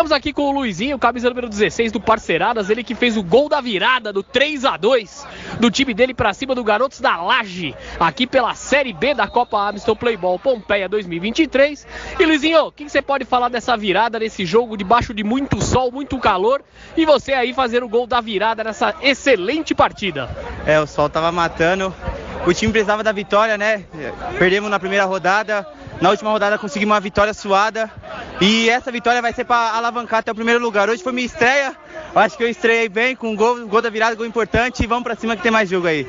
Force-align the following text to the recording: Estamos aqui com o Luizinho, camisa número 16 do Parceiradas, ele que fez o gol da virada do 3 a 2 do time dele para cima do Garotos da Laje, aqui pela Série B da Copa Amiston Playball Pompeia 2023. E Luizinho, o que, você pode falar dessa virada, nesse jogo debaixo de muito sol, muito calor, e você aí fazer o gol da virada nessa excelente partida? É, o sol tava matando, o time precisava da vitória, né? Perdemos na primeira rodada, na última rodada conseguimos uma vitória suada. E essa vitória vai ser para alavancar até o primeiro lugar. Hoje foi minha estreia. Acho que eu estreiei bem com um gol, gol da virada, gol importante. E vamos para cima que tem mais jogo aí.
Estamos 0.00 0.12
aqui 0.12 0.32
com 0.32 0.44
o 0.44 0.50
Luizinho, 0.50 0.98
camisa 0.98 1.28
número 1.28 1.46
16 1.46 1.92
do 1.92 2.00
Parceiradas, 2.00 2.70
ele 2.70 2.82
que 2.82 2.94
fez 2.94 3.18
o 3.18 3.22
gol 3.22 3.50
da 3.50 3.60
virada 3.60 4.10
do 4.10 4.22
3 4.22 4.64
a 4.64 4.78
2 4.78 5.26
do 5.60 5.70
time 5.70 5.92
dele 5.92 6.14
para 6.14 6.32
cima 6.32 6.54
do 6.54 6.64
Garotos 6.64 7.02
da 7.02 7.18
Laje, 7.18 7.74
aqui 8.00 8.26
pela 8.26 8.54
Série 8.54 8.94
B 8.94 9.12
da 9.12 9.28
Copa 9.28 9.58
Amiston 9.68 9.94
Playball 9.94 10.38
Pompeia 10.38 10.88
2023. 10.88 11.86
E 12.18 12.24
Luizinho, 12.24 12.64
o 12.64 12.72
que, 12.72 12.88
você 12.88 13.02
pode 13.02 13.26
falar 13.26 13.50
dessa 13.50 13.76
virada, 13.76 14.18
nesse 14.18 14.46
jogo 14.46 14.74
debaixo 14.74 15.12
de 15.12 15.22
muito 15.22 15.62
sol, 15.62 15.92
muito 15.92 16.18
calor, 16.18 16.62
e 16.96 17.04
você 17.04 17.34
aí 17.34 17.52
fazer 17.52 17.84
o 17.84 17.88
gol 17.88 18.06
da 18.06 18.22
virada 18.22 18.64
nessa 18.64 18.94
excelente 19.02 19.74
partida? 19.74 20.34
É, 20.64 20.80
o 20.80 20.86
sol 20.86 21.10
tava 21.10 21.30
matando, 21.30 21.94
o 22.46 22.54
time 22.54 22.72
precisava 22.72 23.02
da 23.02 23.12
vitória, 23.12 23.58
né? 23.58 23.84
Perdemos 24.38 24.70
na 24.70 24.78
primeira 24.78 25.04
rodada, 25.04 25.66
na 26.00 26.08
última 26.08 26.30
rodada 26.30 26.56
conseguimos 26.56 26.94
uma 26.94 27.00
vitória 27.00 27.34
suada. 27.34 27.90
E 28.40 28.70
essa 28.70 28.90
vitória 28.90 29.20
vai 29.20 29.34
ser 29.34 29.44
para 29.44 29.76
alavancar 29.76 30.20
até 30.20 30.32
o 30.32 30.34
primeiro 30.34 30.60
lugar. 30.60 30.88
Hoje 30.88 31.02
foi 31.02 31.12
minha 31.12 31.26
estreia. 31.26 31.76
Acho 32.14 32.38
que 32.38 32.42
eu 32.42 32.48
estreiei 32.48 32.88
bem 32.88 33.14
com 33.14 33.32
um 33.32 33.36
gol, 33.36 33.66
gol 33.66 33.82
da 33.82 33.90
virada, 33.90 34.16
gol 34.16 34.24
importante. 34.24 34.82
E 34.82 34.86
vamos 34.86 35.04
para 35.04 35.14
cima 35.14 35.36
que 35.36 35.42
tem 35.42 35.52
mais 35.52 35.68
jogo 35.68 35.86
aí. 35.86 36.06